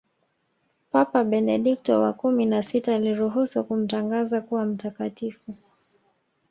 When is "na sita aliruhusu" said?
2.45-3.63